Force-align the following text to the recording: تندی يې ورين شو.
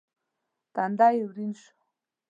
تندی 0.73 1.09
يې 1.17 1.23
ورين 1.27 1.51
شو. 1.61 1.73